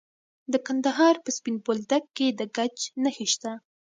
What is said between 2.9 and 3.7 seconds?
نښې شته.